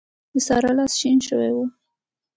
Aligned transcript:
د 0.31 0.35
سارا 0.47 0.71
لاس 0.77 0.91
شين 0.99 1.17
شوی 1.27 1.49
دی. 1.55 1.65